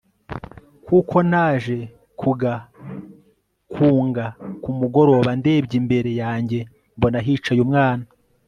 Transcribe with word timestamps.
kuko 0.85 1.15
naje 1.31 1.77
kugakunga 2.19 4.25
kumugoroba 4.63 5.31
ndebye 5.39 5.75
imbere 5.81 6.11
yanjye 6.21 6.59
mbona 6.97 7.17
hicaye 7.25 7.61
umwana 7.67 8.05